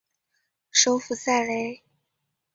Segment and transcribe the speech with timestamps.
[0.71, 1.83] 首府塞雷。